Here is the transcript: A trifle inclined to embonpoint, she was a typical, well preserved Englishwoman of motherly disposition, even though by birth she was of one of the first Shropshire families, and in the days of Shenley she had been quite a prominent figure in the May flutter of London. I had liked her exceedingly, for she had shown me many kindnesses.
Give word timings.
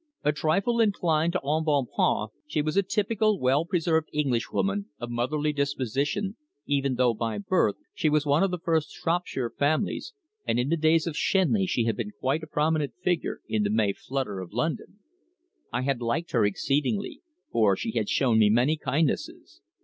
A 0.23 0.31
trifle 0.31 0.81
inclined 0.81 1.33
to 1.33 1.41
embonpoint, 1.43 2.31
she 2.47 2.63
was 2.63 2.75
a 2.75 2.81
typical, 2.81 3.39
well 3.39 3.65
preserved 3.65 4.09
Englishwoman 4.11 4.87
of 4.97 5.11
motherly 5.11 5.53
disposition, 5.53 6.37
even 6.65 6.95
though 6.95 7.13
by 7.13 7.37
birth 7.37 7.75
she 7.93 8.09
was 8.09 8.23
of 8.23 8.29
one 8.31 8.41
of 8.41 8.49
the 8.49 8.57
first 8.57 8.89
Shropshire 8.89 9.51
families, 9.59 10.15
and 10.47 10.57
in 10.57 10.69
the 10.69 10.75
days 10.75 11.05
of 11.05 11.15
Shenley 11.15 11.67
she 11.67 11.83
had 11.83 11.95
been 11.95 12.13
quite 12.19 12.41
a 12.41 12.47
prominent 12.47 12.95
figure 13.03 13.41
in 13.47 13.61
the 13.61 13.69
May 13.69 13.93
flutter 13.93 14.39
of 14.39 14.53
London. 14.53 14.97
I 15.71 15.83
had 15.83 16.01
liked 16.01 16.31
her 16.31 16.45
exceedingly, 16.45 17.21
for 17.51 17.77
she 17.77 17.91
had 17.91 18.09
shown 18.09 18.39
me 18.39 18.49
many 18.49 18.77
kindnesses. 18.77 19.61